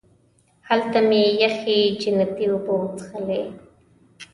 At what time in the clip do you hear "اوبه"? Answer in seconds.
2.51-2.73